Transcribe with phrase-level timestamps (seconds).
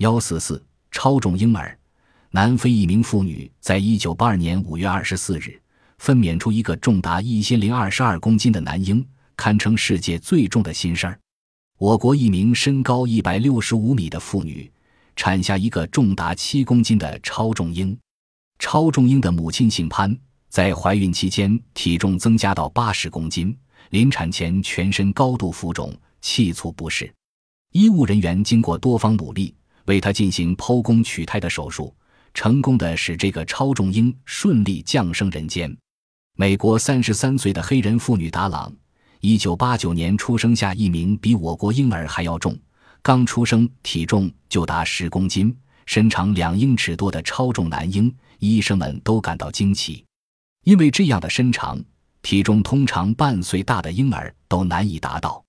[0.00, 1.78] 幺四四超重婴儿，
[2.30, 5.60] 南非一名妇女在一九八二年五月二十四日
[5.98, 11.20] 分娩出一个重达一千零二十二公斤的男婴，堪称世界最重的新生儿。
[11.78, 14.72] 我国一名身高一百六十五米的妇女
[15.16, 17.94] 产下一个重达七公斤的超重婴。
[18.58, 20.16] 超重婴的母亲姓潘，
[20.48, 23.54] 在怀孕期间体重增加到八十公斤，
[23.90, 27.12] 临产前全身高度浮肿，气促不适。
[27.72, 29.54] 医务人员经过多方努力。
[29.90, 31.92] 为他进行剖宫取胎的手术，
[32.32, 35.76] 成功的使这个超重婴顺利降生人间。
[36.36, 38.72] 美国三十三岁的黑人妇女达朗，
[39.18, 42.56] 一九八九年出生下一名比我国婴儿还要重，
[43.02, 45.52] 刚出生体重就达十公斤、
[45.86, 50.04] 身长两英尺多的超重男婴，医生们都感到惊奇，
[50.62, 51.82] 因为这样的身长、
[52.22, 55.44] 体重通常半岁大的婴儿都难以达到。